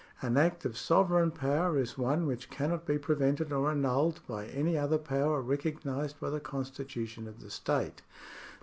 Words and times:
An 0.19 0.35
act 0.35 0.65
of 0.65 0.79
sovereign 0.79 1.29
power 1.29 1.77
is 1.77 1.95
one 1.95 2.25
which 2.25 2.49
cannot 2.49 2.87
be 2.87 2.97
prevented 2.97 3.51
or 3.53 3.69
annulled 3.69 4.21
by 4.25 4.47
any 4.47 4.75
other 4.75 4.97
power 4.97 5.43
recognised 5.43 6.19
by 6.19 6.31
the 6.31 6.39
constitution 6.39 7.27
of 7.27 7.39
the 7.39 7.51
state. 7.51 8.01